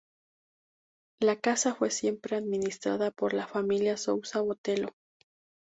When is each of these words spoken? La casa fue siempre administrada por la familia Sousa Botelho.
La 1.21 1.39
casa 1.39 1.75
fue 1.75 1.91
siempre 1.91 2.35
administrada 2.35 3.11
por 3.11 3.35
la 3.35 3.45
familia 3.45 3.97
Sousa 3.97 4.41
Botelho. 4.41 4.95